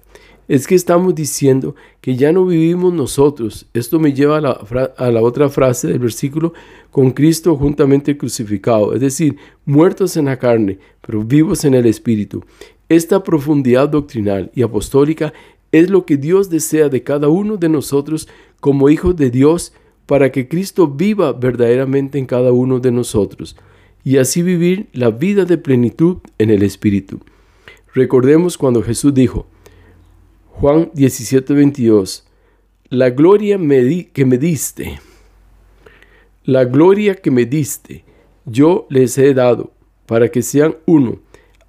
Es 0.48 0.66
que 0.66 0.76
estamos 0.76 1.14
diciendo 1.14 1.76
que 2.02 2.16
ya 2.16 2.32
no 2.32 2.46
vivimos 2.46 2.94
nosotros. 2.94 3.68
Esto 3.74 4.00
me 4.00 4.14
lleva 4.14 4.38
a 4.38 5.12
la, 5.12 5.22
otra 5.22 5.50
frase 5.50 5.88
del 5.88 6.00
versículo, 6.00 6.54
con 6.92 7.12
Cristo 7.12 7.56
juntamente 7.56 8.18
crucificado, 8.18 8.94
es 8.94 9.02
decir, 9.02 9.38
muertos 9.66 10.16
en 10.18 10.26
la 10.26 10.40
carne, 10.40 10.80
pero 11.06 11.24
vivos 11.24 11.66
en 11.66 11.74
el 11.74 11.86
Espíritu. 11.86 12.44
Esta 12.90 13.24
profundidad 13.24 13.90
doctrinal 13.90 14.50
y 14.56 14.62
apostólica 14.62 15.34
es 15.72 15.90
lo 15.90 16.06
que 16.06 16.18
Dios 16.18 16.50
desea 16.50 16.88
de 16.88 17.04
cada 17.04 17.28
uno 17.28 17.58
de 17.58 17.68
nosotros 17.68 18.28
como 18.62 18.90
hijos 18.90 19.16
de 19.18 19.30
Dios 19.30 19.74
para 20.06 20.32
que 20.32 20.48
Cristo 20.48 20.88
viva 20.88 21.34
verdaderamente 21.34 22.18
en 22.18 22.26
cada 22.26 22.54
uno 22.54 22.80
de 22.80 22.92
nosotros 22.92 23.58
y 24.06 24.18
así 24.18 24.42
vivir 24.42 24.88
la 24.94 25.12
vida 25.12 25.44
de 25.44 25.58
plenitud 25.58 26.20
en 26.38 26.50
el 26.50 26.64
Espíritu. 26.64 27.20
Recordemos 27.94 28.58
cuando 28.58 28.82
Jesús 28.82 29.14
dijo, 29.14 29.48
Juan 30.60 30.90
17:22, 30.96 32.24
la 32.90 33.12
gloria 33.12 33.60
que 34.12 34.26
me 34.26 34.40
diste, 34.40 35.00
la 36.46 36.66
gloria 36.66 37.14
que 37.14 37.30
me 37.30 37.46
diste, 37.46 38.04
yo 38.44 38.88
les 38.90 39.20
he 39.20 39.36
dado, 39.36 39.72
para 40.08 40.30
que 40.30 40.42
sean 40.42 40.76
uno, 40.88 41.20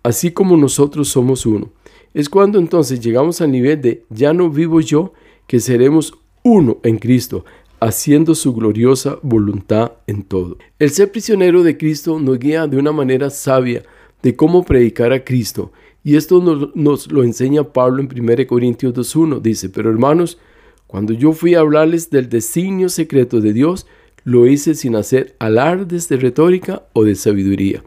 así 0.02 0.30
como 0.30 0.56
nosotros 0.56 1.08
somos 1.08 1.44
uno. 1.44 1.70
Es 2.14 2.30
cuando 2.30 2.58
entonces 2.58 2.98
llegamos 3.00 3.42
al 3.42 3.52
nivel 3.52 3.82
de 3.82 4.04
ya 4.08 4.32
no 4.32 4.48
vivo 4.48 4.80
yo, 4.80 5.12
que 5.46 5.60
seremos 5.60 6.14
uno 6.42 6.78
en 6.82 6.96
Cristo, 6.96 7.44
haciendo 7.80 8.34
su 8.34 8.54
gloriosa 8.54 9.18
voluntad 9.20 9.92
en 10.06 10.22
todo. 10.22 10.56
El 10.78 10.88
ser 10.88 11.12
prisionero 11.12 11.62
de 11.62 11.76
Cristo 11.76 12.18
nos 12.18 12.38
guía 12.38 12.66
de 12.66 12.78
una 12.78 12.92
manera 12.92 13.28
sabia 13.28 13.82
de 14.22 14.34
cómo 14.34 14.64
predicar 14.64 15.12
a 15.12 15.22
Cristo 15.22 15.72
y 16.08 16.16
esto 16.16 16.40
nos, 16.74 17.12
lo 17.12 17.22
enseña 17.22 17.64
Pablo 17.64 18.00
en 18.00 18.08
1 18.10 18.46
Corintios 18.46 18.94
2.1. 18.94 19.42
Dice, 19.42 19.68
pero 19.68 19.90
hermanos, 19.90 20.38
cuando 20.86 21.12
yo 21.12 21.34
fui 21.34 21.54
a 21.54 21.60
hablarles 21.60 22.08
del 22.08 22.30
designio 22.30 22.88
secreto 22.88 23.42
de 23.42 23.52
Dios, 23.52 23.86
lo 24.24 24.46
hice 24.46 24.74
sin 24.74 24.96
hacer 24.96 25.36
alardes 25.38 26.08
de 26.08 26.16
retórica 26.16 26.84
o 26.94 27.04
de 27.04 27.14
sabiduría. 27.14 27.84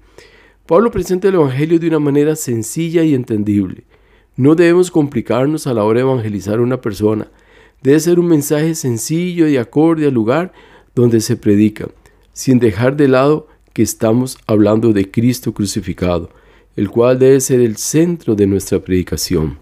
Pablo 0.68 0.92
presenta 0.92 1.30
el 1.30 1.34
Evangelio 1.34 1.80
de 1.80 1.88
una 1.88 1.98
manera 1.98 2.36
sencilla 2.36 3.02
y 3.02 3.16
entendible. 3.16 3.86
No 4.38 4.54
debemos 4.54 4.92
complicarnos 4.92 5.66
a 5.66 5.74
la 5.74 5.84
hora 5.84 6.02
de 6.02 6.06
evangelizar 6.06 6.60
a 6.60 6.62
una 6.62 6.80
persona. 6.80 7.28
Debe 7.82 8.00
ser 8.00 8.20
un 8.20 8.28
mensaje 8.28 8.76
sencillo 8.76 9.48
y 9.48 9.58
acorde 9.58 10.06
al 10.06 10.14
lugar 10.14 10.54
donde 10.94 11.22
se 11.22 11.38
predica, 11.38 11.88
sin 12.34 12.60
dejar 12.60 12.96
de 12.96 13.08
lado 13.08 13.48
que 13.74 13.82
estamos 13.82 14.38
hablando 14.46 14.94
de 14.94 15.10
Cristo 15.10 15.56
crucificado 15.56 16.30
el 16.76 16.90
cual 16.90 17.20
debe 17.20 17.40
ser 17.40 17.60
el 17.60 17.78
centro 17.78 18.36
de 18.36 18.48
nuestra 18.48 18.80
predicación. 18.80 19.58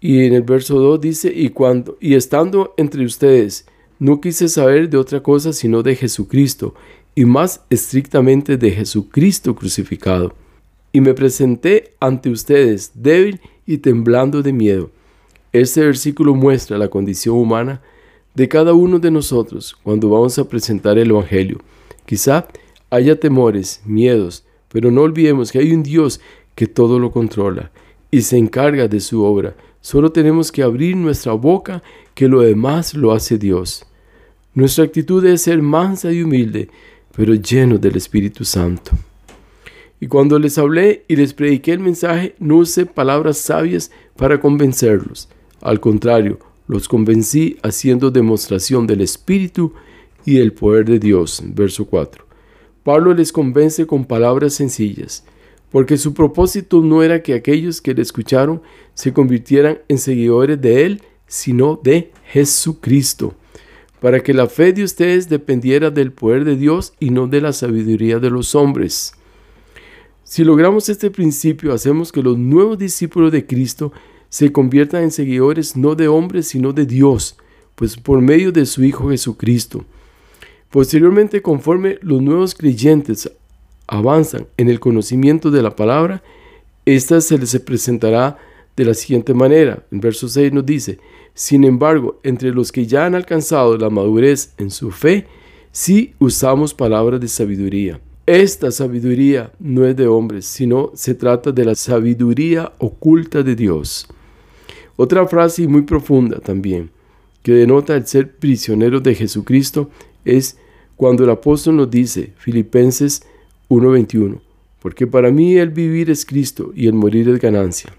Y 0.00 0.24
en 0.24 0.34
el 0.34 0.42
verso 0.42 0.78
2 0.78 1.00
dice, 1.00 1.32
y 1.34 1.48
cuando, 1.48 1.96
y 2.00 2.14
estando 2.14 2.74
entre 2.76 3.04
ustedes, 3.04 3.66
no 3.98 4.20
quise 4.20 4.48
saber 4.48 4.90
de 4.90 4.98
otra 4.98 5.22
cosa 5.22 5.52
sino 5.52 5.82
de 5.82 5.96
Jesucristo, 5.96 6.74
y 7.14 7.24
más 7.24 7.62
estrictamente 7.70 8.56
de 8.56 8.70
Jesucristo 8.70 9.54
crucificado. 9.54 10.34
Y 10.92 11.00
me 11.00 11.14
presenté 11.14 11.92
ante 12.00 12.30
ustedes 12.30 12.90
débil 12.94 13.40
y 13.66 13.78
temblando 13.78 14.42
de 14.42 14.52
miedo. 14.52 14.90
Este 15.52 15.80
versículo 15.84 16.34
muestra 16.34 16.78
la 16.78 16.88
condición 16.88 17.36
humana 17.36 17.80
de 18.34 18.48
cada 18.48 18.74
uno 18.74 18.98
de 18.98 19.10
nosotros 19.10 19.76
cuando 19.82 20.10
vamos 20.10 20.38
a 20.38 20.48
presentar 20.48 20.98
el 20.98 21.10
Evangelio. 21.10 21.60
Quizá 22.04 22.48
haya 22.90 23.18
temores, 23.18 23.80
miedos, 23.84 24.44
pero 24.74 24.90
no 24.90 25.02
olvidemos 25.02 25.52
que 25.52 25.60
hay 25.60 25.72
un 25.72 25.84
Dios 25.84 26.20
que 26.56 26.66
todo 26.66 26.98
lo 26.98 27.12
controla 27.12 27.70
y 28.10 28.22
se 28.22 28.36
encarga 28.38 28.88
de 28.88 28.98
su 28.98 29.22
obra. 29.22 29.54
Solo 29.80 30.10
tenemos 30.10 30.50
que 30.50 30.64
abrir 30.64 30.96
nuestra 30.96 31.32
boca, 31.32 31.80
que 32.12 32.26
lo 32.26 32.40
demás 32.40 32.94
lo 32.94 33.12
hace 33.12 33.38
Dios. 33.38 33.86
Nuestra 34.52 34.82
actitud 34.82 35.22
debe 35.22 35.38
ser 35.38 35.62
mansa 35.62 36.12
y 36.12 36.24
humilde, 36.24 36.70
pero 37.16 37.36
lleno 37.36 37.78
del 37.78 37.94
Espíritu 37.94 38.44
Santo. 38.44 38.90
Y 40.00 40.08
cuando 40.08 40.40
les 40.40 40.58
hablé 40.58 41.04
y 41.06 41.14
les 41.14 41.34
prediqué 41.34 41.70
el 41.70 41.78
mensaje, 41.78 42.34
no 42.40 42.56
usé 42.56 42.84
palabras 42.84 43.38
sabias 43.38 43.92
para 44.16 44.40
convencerlos. 44.40 45.28
Al 45.60 45.78
contrario, 45.78 46.40
los 46.66 46.88
convencí 46.88 47.58
haciendo 47.62 48.10
demostración 48.10 48.88
del 48.88 49.02
Espíritu 49.02 49.72
y 50.24 50.38
el 50.38 50.52
poder 50.52 50.84
de 50.86 50.98
Dios. 50.98 51.44
Verso 51.46 51.84
4. 51.84 52.23
Pablo 52.84 53.14
les 53.14 53.32
convence 53.32 53.86
con 53.86 54.04
palabras 54.04 54.52
sencillas, 54.52 55.24
porque 55.72 55.96
su 55.96 56.12
propósito 56.12 56.82
no 56.82 57.02
era 57.02 57.22
que 57.22 57.32
aquellos 57.32 57.80
que 57.80 57.94
le 57.94 58.02
escucharon 58.02 58.62
se 58.92 59.12
convirtieran 59.14 59.78
en 59.88 59.98
seguidores 59.98 60.60
de 60.60 60.84
él, 60.84 61.02
sino 61.26 61.80
de 61.82 62.12
Jesucristo, 62.26 63.34
para 64.00 64.22
que 64.22 64.34
la 64.34 64.46
fe 64.48 64.74
de 64.74 64.84
ustedes 64.84 65.30
dependiera 65.30 65.90
del 65.90 66.12
poder 66.12 66.44
de 66.44 66.56
Dios 66.56 66.92
y 67.00 67.08
no 67.08 67.26
de 67.26 67.40
la 67.40 67.54
sabiduría 67.54 68.18
de 68.18 68.28
los 68.28 68.54
hombres. 68.54 69.14
Si 70.22 70.44
logramos 70.44 70.90
este 70.90 71.10
principio, 71.10 71.72
hacemos 71.72 72.12
que 72.12 72.22
los 72.22 72.36
nuevos 72.36 72.78
discípulos 72.78 73.32
de 73.32 73.46
Cristo 73.46 73.92
se 74.28 74.52
conviertan 74.52 75.04
en 75.04 75.10
seguidores 75.10 75.74
no 75.74 75.94
de 75.94 76.08
hombres, 76.08 76.48
sino 76.48 76.74
de 76.74 76.84
Dios, 76.84 77.36
pues 77.76 77.96
por 77.96 78.20
medio 78.20 78.52
de 78.52 78.66
su 78.66 78.84
Hijo 78.84 79.08
Jesucristo. 79.08 79.86
Posteriormente, 80.74 81.40
conforme 81.40 81.98
los 82.02 82.20
nuevos 82.20 82.52
creyentes 82.52 83.30
avanzan 83.86 84.48
en 84.56 84.68
el 84.68 84.80
conocimiento 84.80 85.52
de 85.52 85.62
la 85.62 85.76
palabra, 85.76 86.20
ésta 86.84 87.20
se 87.20 87.38
les 87.38 87.56
presentará 87.60 88.38
de 88.76 88.84
la 88.84 88.94
siguiente 88.94 89.34
manera. 89.34 89.84
En 89.92 90.00
verso 90.00 90.28
6 90.28 90.52
nos 90.52 90.66
dice, 90.66 90.98
sin 91.32 91.62
embargo, 91.62 92.18
entre 92.24 92.50
los 92.50 92.72
que 92.72 92.86
ya 92.86 93.06
han 93.06 93.14
alcanzado 93.14 93.78
la 93.78 93.88
madurez 93.88 94.52
en 94.58 94.72
su 94.72 94.90
fe, 94.90 95.28
sí 95.70 96.14
usamos 96.18 96.74
palabras 96.74 97.20
de 97.20 97.28
sabiduría. 97.28 98.00
Esta 98.26 98.72
sabiduría 98.72 99.52
no 99.60 99.86
es 99.86 99.94
de 99.94 100.08
hombres, 100.08 100.44
sino 100.44 100.90
se 100.94 101.14
trata 101.14 101.52
de 101.52 101.66
la 101.66 101.76
sabiduría 101.76 102.72
oculta 102.78 103.44
de 103.44 103.54
Dios. 103.54 104.08
Otra 104.96 105.24
frase 105.28 105.68
muy 105.68 105.82
profunda 105.82 106.40
también, 106.40 106.90
que 107.44 107.52
denota 107.52 107.94
el 107.94 108.08
ser 108.08 108.34
prisionero 108.34 108.98
de 108.98 109.14
Jesucristo, 109.14 109.88
es 110.24 110.56
cuando 110.96 111.24
el 111.24 111.30
apóstol 111.30 111.76
nos 111.76 111.90
dice, 111.90 112.32
Filipenses 112.36 113.22
1:21, 113.68 114.40
porque 114.80 115.06
para 115.06 115.30
mí 115.30 115.56
el 115.56 115.70
vivir 115.70 116.10
es 116.10 116.24
Cristo 116.24 116.72
y 116.74 116.86
el 116.86 116.94
morir 116.94 117.28
es 117.28 117.40
ganancia. 117.40 117.94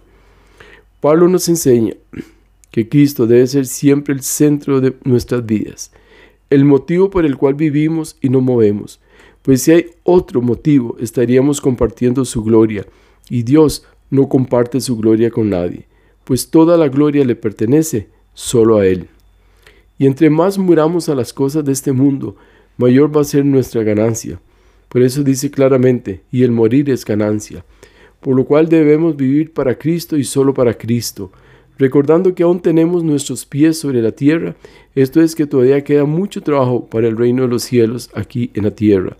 Pablo 1.01 1.27
nos 1.27 1.49
enseña 1.49 1.93
que 2.71 2.89
Cristo 2.89 3.27
debe 3.27 3.47
ser 3.47 3.65
siempre 3.65 4.13
el 4.13 4.21
centro 4.21 4.81
de 4.81 4.95
nuestras 5.03 5.45
vidas, 5.45 5.91
el 6.49 6.65
motivo 6.65 7.09
por 7.09 7.25
el 7.25 7.37
cual 7.37 7.53
vivimos 7.53 8.17
y 8.21 8.29
nos 8.29 8.43
movemos, 8.43 8.99
pues 9.41 9.61
si 9.61 9.71
hay 9.71 9.85
otro 10.03 10.41
motivo 10.41 10.97
estaríamos 10.99 11.61
compartiendo 11.61 12.25
su 12.25 12.43
gloria, 12.43 12.85
y 13.29 13.43
Dios 13.43 13.85
no 14.09 14.29
comparte 14.29 14.81
su 14.81 14.97
gloria 14.97 15.29
con 15.29 15.49
nadie, 15.49 15.87
pues 16.23 16.49
toda 16.49 16.77
la 16.77 16.87
gloria 16.87 17.25
le 17.25 17.35
pertenece 17.35 18.07
solo 18.33 18.77
a 18.77 18.85
Él. 18.85 19.07
Y 19.97 20.05
entre 20.05 20.29
más 20.29 20.57
muramos 20.57 21.09
a 21.09 21.15
las 21.15 21.33
cosas 21.33 21.63
de 21.63 21.71
este 21.71 21.91
mundo, 21.91 22.35
mayor 22.77 23.15
va 23.15 23.21
a 23.21 23.25
ser 23.25 23.45
nuestra 23.45 23.83
ganancia. 23.83 24.39
Por 24.89 25.01
eso 25.01 25.23
dice 25.23 25.51
claramente, 25.51 26.21
y 26.31 26.43
el 26.43 26.51
morir 26.51 26.89
es 26.89 27.05
ganancia. 27.05 27.65
Por 28.21 28.35
lo 28.35 28.45
cual 28.45 28.69
debemos 28.69 29.15
vivir 29.15 29.53
para 29.53 29.77
Cristo 29.77 30.17
y 30.17 30.23
solo 30.23 30.53
para 30.53 30.73
Cristo, 30.73 31.31
recordando 31.77 32.33
que 32.33 32.43
aún 32.43 32.59
tenemos 32.59 33.03
nuestros 33.03 33.45
pies 33.45 33.77
sobre 33.77 34.01
la 34.01 34.11
tierra, 34.11 34.55
esto 34.95 35.21
es 35.21 35.35
que 35.35 35.45
todavía 35.45 35.83
queda 35.83 36.05
mucho 36.05 36.41
trabajo 36.41 36.85
para 36.85 37.07
el 37.07 37.17
reino 37.17 37.43
de 37.43 37.49
los 37.49 37.63
cielos 37.63 38.09
aquí 38.13 38.51
en 38.53 38.63
la 38.63 38.71
tierra, 38.71 39.17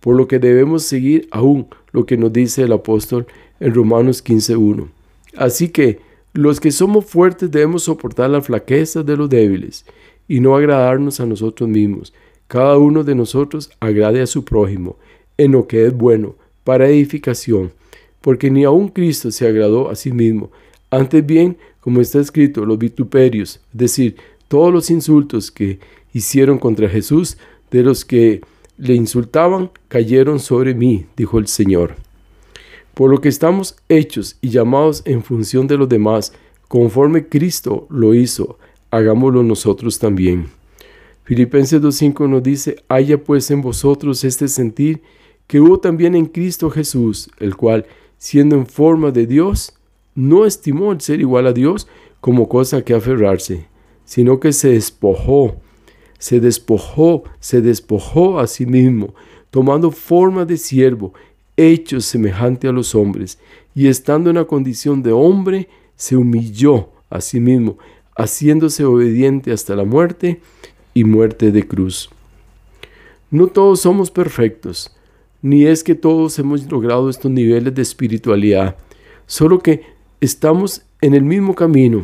por 0.00 0.16
lo 0.16 0.26
que 0.26 0.38
debemos 0.38 0.82
seguir 0.84 1.28
aún 1.30 1.68
lo 1.92 2.06
que 2.06 2.16
nos 2.16 2.32
dice 2.32 2.62
el 2.62 2.72
apóstol 2.72 3.26
en 3.60 3.74
Romanos 3.74 4.24
15.1. 4.24 4.88
Así 5.36 5.68
que 5.68 6.00
los 6.32 6.60
que 6.60 6.70
somos 6.70 7.04
fuertes 7.04 7.50
debemos 7.50 7.84
soportar 7.84 8.30
la 8.30 8.42
flaqueza 8.42 9.02
de 9.02 9.16
los 9.16 9.28
débiles 9.28 9.84
y 10.26 10.40
no 10.40 10.56
agradarnos 10.56 11.20
a 11.20 11.26
nosotros 11.26 11.68
mismos, 11.68 12.12
cada 12.48 12.78
uno 12.78 13.04
de 13.04 13.14
nosotros 13.14 13.70
agrade 13.78 14.22
a 14.22 14.26
su 14.26 14.44
prójimo 14.44 14.96
en 15.36 15.52
lo 15.52 15.66
que 15.66 15.86
es 15.86 15.96
bueno, 15.96 16.34
para 16.64 16.88
edificación, 16.88 17.72
porque 18.20 18.50
ni 18.50 18.64
aun 18.64 18.88
Cristo 18.88 19.30
se 19.30 19.46
agradó 19.46 19.88
a 19.88 19.94
sí 19.94 20.10
mismo. 20.10 20.50
Antes 20.90 21.24
bien, 21.24 21.56
como 21.80 22.00
está 22.00 22.20
escrito, 22.20 22.66
los 22.66 22.78
vituperios, 22.78 23.60
es 23.72 23.78
decir, 23.78 24.16
todos 24.48 24.72
los 24.72 24.90
insultos 24.90 25.50
que 25.50 25.78
hicieron 26.12 26.58
contra 26.58 26.88
Jesús, 26.88 27.38
de 27.70 27.82
los 27.82 28.04
que 28.04 28.40
le 28.78 28.94
insultaban, 28.94 29.70
cayeron 29.88 30.40
sobre 30.40 30.74
mí, 30.74 31.06
dijo 31.16 31.38
el 31.38 31.46
Señor. 31.46 31.96
Por 32.94 33.10
lo 33.10 33.20
que 33.20 33.28
estamos 33.28 33.76
hechos 33.88 34.36
y 34.40 34.48
llamados 34.48 35.02
en 35.04 35.22
función 35.22 35.66
de 35.66 35.76
los 35.76 35.88
demás, 35.88 36.32
conforme 36.66 37.28
Cristo 37.28 37.86
lo 37.90 38.14
hizo, 38.14 38.58
hagámoslo 38.90 39.42
nosotros 39.42 39.98
también. 39.98 40.57
Filipenses 41.28 41.82
2.5 41.82 42.26
nos 42.26 42.42
dice, 42.42 42.76
haya 42.88 43.22
pues 43.22 43.50
en 43.50 43.60
vosotros 43.60 44.24
este 44.24 44.48
sentir 44.48 45.02
que 45.46 45.60
hubo 45.60 45.78
también 45.78 46.14
en 46.14 46.24
Cristo 46.24 46.70
Jesús, 46.70 47.28
el 47.38 47.54
cual, 47.54 47.84
siendo 48.16 48.56
en 48.56 48.66
forma 48.66 49.10
de 49.10 49.26
Dios, 49.26 49.74
no 50.14 50.46
estimó 50.46 50.90
el 50.90 51.02
ser 51.02 51.20
igual 51.20 51.46
a 51.46 51.52
Dios 51.52 51.86
como 52.22 52.48
cosa 52.48 52.80
que 52.80 52.94
aferrarse, 52.94 53.66
sino 54.06 54.40
que 54.40 54.54
se 54.54 54.70
despojó, 54.70 55.56
se 56.18 56.40
despojó, 56.40 57.24
se 57.40 57.60
despojó 57.60 58.40
a 58.40 58.46
sí 58.46 58.64
mismo, 58.64 59.12
tomando 59.50 59.90
forma 59.90 60.46
de 60.46 60.56
siervo, 60.56 61.12
hecho 61.58 62.00
semejante 62.00 62.68
a 62.68 62.72
los 62.72 62.94
hombres, 62.94 63.38
y 63.74 63.88
estando 63.88 64.30
en 64.30 64.36
la 64.36 64.46
condición 64.46 65.02
de 65.02 65.12
hombre, 65.12 65.68
se 65.94 66.16
humilló 66.16 66.88
a 67.10 67.20
sí 67.20 67.38
mismo, 67.38 67.76
haciéndose 68.16 68.86
obediente 68.86 69.52
hasta 69.52 69.76
la 69.76 69.84
muerte 69.84 70.40
y 70.98 71.04
muerte 71.04 71.52
de 71.52 71.64
cruz. 71.64 72.10
No 73.30 73.46
todos 73.46 73.80
somos 73.80 74.10
perfectos, 74.10 74.90
ni 75.42 75.64
es 75.64 75.84
que 75.84 75.94
todos 75.94 76.36
hemos 76.40 76.68
logrado 76.68 77.08
estos 77.08 77.30
niveles 77.30 77.72
de 77.72 77.82
espiritualidad, 77.82 78.76
solo 79.24 79.60
que 79.60 79.82
estamos 80.20 80.82
en 81.00 81.14
el 81.14 81.22
mismo 81.22 81.54
camino. 81.54 82.02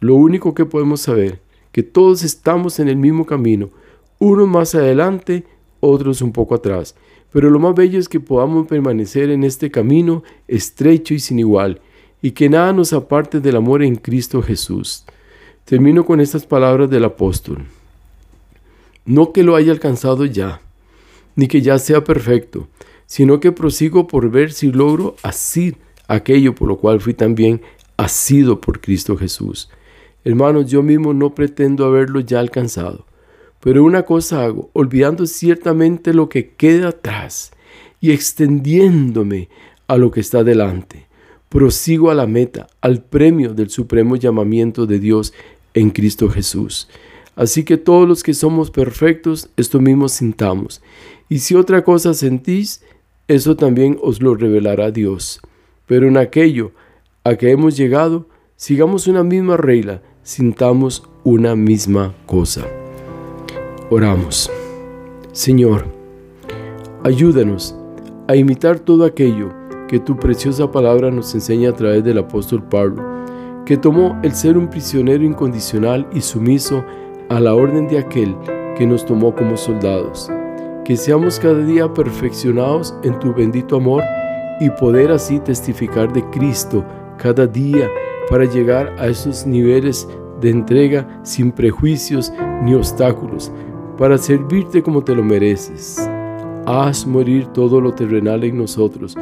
Lo 0.00 0.16
único 0.16 0.52
que 0.52 0.64
podemos 0.64 1.02
saber, 1.02 1.38
que 1.70 1.84
todos 1.84 2.24
estamos 2.24 2.80
en 2.80 2.88
el 2.88 2.96
mismo 2.96 3.24
camino, 3.24 3.70
unos 4.18 4.48
más 4.48 4.74
adelante, 4.74 5.44
otros 5.78 6.22
un 6.22 6.32
poco 6.32 6.56
atrás, 6.56 6.96
pero 7.32 7.50
lo 7.50 7.60
más 7.60 7.76
bello 7.76 8.00
es 8.00 8.08
que 8.08 8.18
podamos 8.18 8.66
permanecer 8.66 9.30
en 9.30 9.44
este 9.44 9.70
camino 9.70 10.24
estrecho 10.48 11.14
y 11.14 11.20
sin 11.20 11.38
igual, 11.38 11.80
y 12.20 12.32
que 12.32 12.48
nada 12.48 12.72
nos 12.72 12.92
aparte 12.92 13.38
del 13.38 13.54
amor 13.54 13.84
en 13.84 13.94
Cristo 13.94 14.42
Jesús. 14.42 15.04
Termino 15.64 16.04
con 16.04 16.20
estas 16.20 16.44
palabras 16.44 16.90
del 16.90 17.04
apóstol. 17.04 17.64
No 19.06 19.32
que 19.32 19.42
lo 19.42 19.56
haya 19.56 19.72
alcanzado 19.72 20.26
ya, 20.26 20.60
ni 21.36 21.48
que 21.48 21.62
ya 21.62 21.78
sea 21.78 22.04
perfecto, 22.04 22.68
sino 23.06 23.40
que 23.40 23.52
prosigo 23.52 24.06
por 24.06 24.30
ver 24.30 24.52
si 24.52 24.70
logro 24.70 25.16
asir 25.22 25.76
aquello 26.06 26.54
por 26.54 26.68
lo 26.68 26.76
cual 26.76 27.00
fui 27.00 27.14
también 27.14 27.62
asido 27.96 28.60
por 28.60 28.80
Cristo 28.80 29.16
Jesús. 29.16 29.70
Hermanos, 30.24 30.70
yo 30.70 30.82
mismo 30.82 31.14
no 31.14 31.34
pretendo 31.34 31.86
haberlo 31.86 32.20
ya 32.20 32.40
alcanzado, 32.40 33.06
pero 33.60 33.84
una 33.84 34.02
cosa 34.02 34.44
hago, 34.44 34.70
olvidando 34.74 35.26
ciertamente 35.26 36.12
lo 36.12 36.28
que 36.28 36.50
queda 36.50 36.88
atrás 36.88 37.52
y 38.00 38.10
extendiéndome 38.10 39.48
a 39.86 39.96
lo 39.96 40.10
que 40.10 40.20
está 40.20 40.44
delante. 40.44 41.06
Prosigo 41.48 42.10
a 42.10 42.14
la 42.14 42.26
meta, 42.26 42.66
al 42.80 43.02
premio 43.02 43.54
del 43.54 43.70
supremo 43.70 44.16
llamamiento 44.16 44.86
de 44.86 44.98
Dios 44.98 45.32
en 45.74 45.90
Cristo 45.90 46.28
Jesús. 46.28 46.88
Así 47.36 47.64
que 47.64 47.76
todos 47.76 48.08
los 48.08 48.22
que 48.22 48.32
somos 48.32 48.70
perfectos, 48.70 49.50
esto 49.56 49.80
mismo 49.80 50.08
sintamos. 50.08 50.80
Y 51.28 51.40
si 51.40 51.54
otra 51.54 51.82
cosa 51.82 52.14
sentís, 52.14 52.82
eso 53.26 53.56
también 53.56 53.98
os 54.02 54.22
lo 54.22 54.34
revelará 54.34 54.90
Dios. 54.90 55.40
Pero 55.86 56.06
en 56.06 56.16
aquello 56.16 56.72
a 57.24 57.36
que 57.36 57.50
hemos 57.50 57.76
llegado, 57.76 58.28
sigamos 58.56 59.06
una 59.06 59.24
misma 59.24 59.56
regla, 59.56 60.02
sintamos 60.22 61.02
una 61.24 61.56
misma 61.56 62.14
cosa. 62.26 62.66
Oramos. 63.90 64.50
Señor, 65.32 65.86
ayúdanos 67.02 67.74
a 68.28 68.36
imitar 68.36 68.78
todo 68.78 69.04
aquello 69.04 69.52
que 69.88 69.98
tu 69.98 70.16
preciosa 70.16 70.70
palabra 70.70 71.10
nos 71.10 71.34
enseña 71.34 71.70
a 71.70 71.74
través 71.74 72.04
del 72.04 72.18
apóstol 72.18 72.62
Pablo, 72.68 73.02
que 73.64 73.76
tomó 73.76 74.18
el 74.22 74.34
ser 74.34 74.58
un 74.58 74.68
prisionero 74.68 75.24
incondicional 75.24 76.06
y 76.12 76.20
sumiso 76.20 76.84
a 77.30 77.40
la 77.40 77.54
orden 77.54 77.88
de 77.88 77.98
aquel 77.98 78.36
que 78.76 78.86
nos 78.86 79.06
tomó 79.06 79.34
como 79.34 79.56
soldados. 79.56 80.30
Que 80.84 80.96
seamos 80.96 81.40
cada 81.40 81.64
día 81.64 81.92
perfeccionados 81.92 82.94
en 83.02 83.18
tu 83.18 83.32
bendito 83.32 83.76
amor 83.76 84.02
y 84.60 84.68
poder 84.70 85.10
así 85.10 85.40
testificar 85.40 86.12
de 86.12 86.22
Cristo 86.30 86.84
cada 87.16 87.46
día 87.46 87.88
para 88.28 88.44
llegar 88.44 88.94
a 88.98 89.06
esos 89.06 89.46
niveles 89.46 90.06
de 90.40 90.50
entrega 90.50 91.20
sin 91.22 91.52
prejuicios 91.52 92.32
ni 92.62 92.74
obstáculos, 92.74 93.50
para 93.96 94.18
servirte 94.18 94.82
como 94.82 95.02
te 95.02 95.14
lo 95.14 95.22
mereces. 95.22 96.08
Haz 96.66 97.06
morir 97.06 97.46
todo 97.48 97.80
lo 97.80 97.92
terrenal 97.92 98.44
en 98.44 98.58
nosotros, 98.58 99.16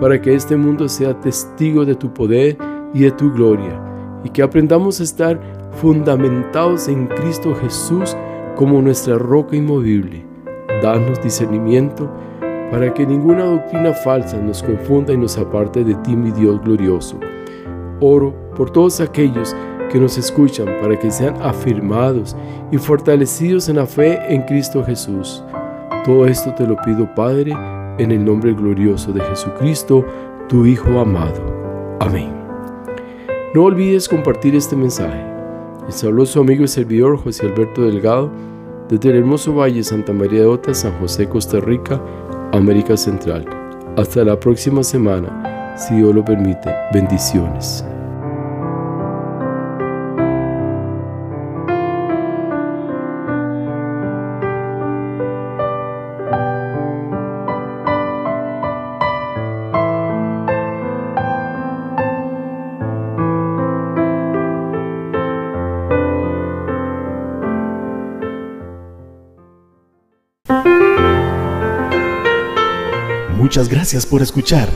para 0.00 0.20
que 0.20 0.34
este 0.34 0.56
mundo 0.56 0.88
sea 0.88 1.18
testigo 1.18 1.84
de 1.84 1.94
tu 1.94 2.12
poder 2.12 2.56
y 2.94 3.00
de 3.00 3.10
tu 3.12 3.32
gloria, 3.32 3.87
y 4.24 4.30
que 4.30 4.42
aprendamos 4.42 5.00
a 5.00 5.04
estar 5.04 5.40
fundamentados 5.80 6.88
en 6.88 7.06
Cristo 7.06 7.54
Jesús 7.54 8.16
como 8.56 8.82
nuestra 8.82 9.16
roca 9.16 9.56
inmovible. 9.56 10.24
Danos 10.82 11.22
discernimiento 11.22 12.10
para 12.70 12.92
que 12.92 13.06
ninguna 13.06 13.44
doctrina 13.44 13.92
falsa 13.92 14.36
nos 14.38 14.62
confunda 14.62 15.12
y 15.12 15.16
nos 15.16 15.38
aparte 15.38 15.84
de 15.84 15.94
ti, 15.96 16.14
mi 16.16 16.30
Dios 16.32 16.60
glorioso. 16.62 17.18
Oro 18.00 18.34
por 18.54 18.70
todos 18.70 19.00
aquellos 19.00 19.54
que 19.90 19.98
nos 19.98 20.18
escuchan 20.18 20.66
para 20.80 20.98
que 20.98 21.10
sean 21.10 21.34
afirmados 21.42 22.36
y 22.70 22.78
fortalecidos 22.78 23.68
en 23.68 23.76
la 23.76 23.86
fe 23.86 24.18
en 24.28 24.42
Cristo 24.42 24.84
Jesús. 24.84 25.42
Todo 26.04 26.26
esto 26.26 26.54
te 26.54 26.66
lo 26.66 26.76
pido, 26.82 27.12
Padre, 27.14 27.52
en 27.98 28.12
el 28.12 28.24
nombre 28.24 28.52
glorioso 28.52 29.12
de 29.12 29.20
Jesucristo, 29.22 30.04
tu 30.48 30.66
Hijo 30.66 31.00
amado. 31.00 31.42
Amén. 32.00 32.37
No 33.58 33.64
olvides 33.64 34.08
compartir 34.08 34.54
este 34.54 34.76
mensaje. 34.76 35.20
Les 35.88 36.04
habló 36.04 36.24
su 36.24 36.38
amigo 36.38 36.62
y 36.62 36.68
servidor 36.68 37.18
José 37.18 37.44
Alberto 37.44 37.82
Delgado 37.82 38.30
desde 38.88 39.10
el 39.10 39.16
hermoso 39.16 39.52
Valle 39.52 39.82
Santa 39.82 40.12
María 40.12 40.42
de 40.42 40.46
Ota, 40.46 40.72
San 40.72 40.96
José, 41.00 41.28
Costa 41.28 41.58
Rica, 41.58 42.00
América 42.52 42.96
Central. 42.96 43.44
Hasta 43.96 44.22
la 44.22 44.38
próxima 44.38 44.84
semana, 44.84 45.74
si 45.76 45.96
Dios 45.96 46.14
lo 46.14 46.24
permite. 46.24 46.72
Bendiciones. 46.92 47.84
Muchas 73.38 73.68
gracias 73.68 74.04
por 74.04 74.20
escuchar. 74.20 74.68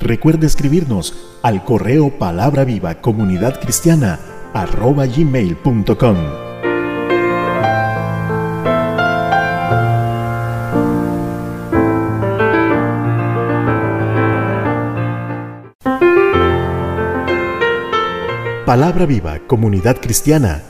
Recuerde 0.00 0.46
escribirnos 0.46 1.12
al 1.42 1.62
correo 1.66 2.18
palabra 2.18 2.64
viva 2.64 2.94
comunidad 2.94 3.60
cristiana 3.60 4.18
arroba 4.54 5.04
gmail.com. 5.04 6.16
Palabra 18.64 19.04
viva 19.04 19.40
comunidad 19.46 19.98
cristiana. 20.00 20.62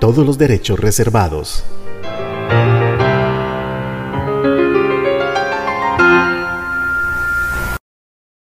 Todos 0.00 0.26
los 0.26 0.36
derechos 0.36 0.80
reservados. 0.80 1.64